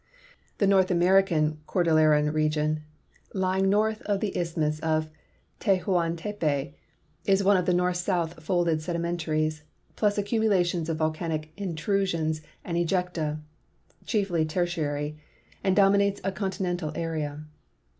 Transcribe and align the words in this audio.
The 0.57 0.65
North 0.65 0.89
American 0.89 1.59
cordilleran 1.67 2.33
region 2.33 2.81
lying 3.35 3.69
north 3.69 4.01
of 4.01 4.19
the 4.19 4.35
isthmus 4.35 4.79
of 4.79 5.11
Tehuantepec 5.59 6.73
is 7.25 7.43
one 7.43 7.55
of 7.55 7.67
north 7.67 7.97
south 7.97 8.41
folded 8.41 8.81
sediment 8.81 9.27
aries, 9.27 9.61
plus 9.95 10.17
accumulations 10.17 10.89
of 10.89 10.97
volcanic 10.97 11.51
intrusions 11.55 12.41
and 12.65 12.77
ejecta 12.77 13.41
(chiefiy 14.03 14.43
Tertiary), 14.49 15.19
and 15.63 15.75
dominates 15.75 16.19
a 16.23 16.31
continental 16.31 16.91
area. 16.95 17.45